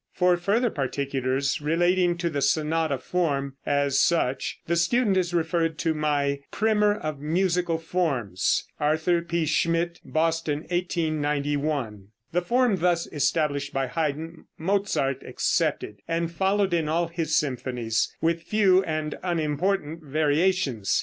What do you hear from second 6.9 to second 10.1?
of Musical Forms" (Arthur P. Schmidt,